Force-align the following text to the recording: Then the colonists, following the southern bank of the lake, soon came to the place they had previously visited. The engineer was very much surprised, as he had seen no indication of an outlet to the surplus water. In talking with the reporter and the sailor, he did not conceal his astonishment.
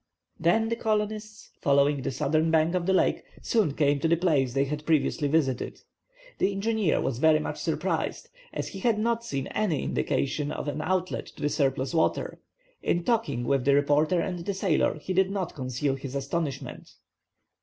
Then 0.39 0.69
the 0.69 0.75
colonists, 0.75 1.51
following 1.61 2.01
the 2.01 2.09
southern 2.09 2.49
bank 2.49 2.73
of 2.73 2.87
the 2.87 2.93
lake, 2.93 3.23
soon 3.43 3.75
came 3.75 3.99
to 3.99 4.07
the 4.07 4.15
place 4.17 4.51
they 4.55 4.65
had 4.65 4.83
previously 4.87 5.27
visited. 5.27 5.81
The 6.39 6.51
engineer 6.51 6.99
was 6.99 7.19
very 7.19 7.37
much 7.37 7.59
surprised, 7.59 8.29
as 8.51 8.69
he 8.69 8.79
had 8.79 8.95
seen 9.23 9.47
no 9.55 9.61
indication 9.69 10.51
of 10.51 10.67
an 10.67 10.81
outlet 10.81 11.27
to 11.27 11.43
the 11.43 11.49
surplus 11.49 11.93
water. 11.93 12.39
In 12.81 13.03
talking 13.03 13.43
with 13.43 13.63
the 13.63 13.75
reporter 13.75 14.19
and 14.19 14.39
the 14.39 14.55
sailor, 14.55 14.95
he 14.95 15.13
did 15.13 15.29
not 15.29 15.53
conceal 15.53 15.93
his 15.95 16.15
astonishment. 16.15 16.95